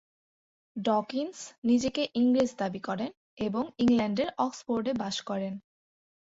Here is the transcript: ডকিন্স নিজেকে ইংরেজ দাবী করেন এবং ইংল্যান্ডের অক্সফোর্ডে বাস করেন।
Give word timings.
ডকিন্স 0.75 1.37
নিজেকে 1.63 2.01
ইংরেজ 2.15 2.49
দাবী 2.57 2.81
করেন 2.87 3.11
এবং 3.39 3.63
ইংল্যান্ডের 3.77 4.29
অক্সফোর্ডে 4.37 4.91
বাস 4.93 5.15
করেন। 5.21 5.53